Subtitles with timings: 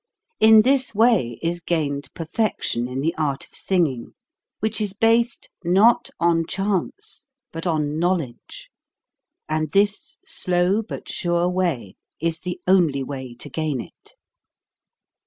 [0.39, 4.15] In this way is gained perfec tion in the art of singing,
[4.59, 8.71] which is based, not on chance, but on knowledge;
[9.47, 14.15] and this slow but sure way is the only way to gain it.